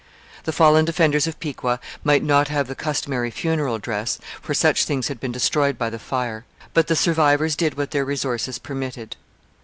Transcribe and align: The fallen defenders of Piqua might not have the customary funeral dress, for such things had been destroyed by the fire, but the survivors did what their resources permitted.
The 0.45 0.51
fallen 0.51 0.83
defenders 0.83 1.27
of 1.27 1.39
Piqua 1.39 1.79
might 2.03 2.23
not 2.23 2.47
have 2.47 2.67
the 2.67 2.73
customary 2.73 3.29
funeral 3.29 3.77
dress, 3.77 4.17
for 4.41 4.55
such 4.55 4.85
things 4.85 5.09
had 5.09 5.19
been 5.19 5.31
destroyed 5.31 5.77
by 5.77 5.91
the 5.91 5.99
fire, 5.99 6.43
but 6.73 6.87
the 6.87 6.95
survivors 6.95 7.55
did 7.55 7.77
what 7.77 7.91
their 7.91 8.03
resources 8.03 8.57
permitted. 8.57 9.15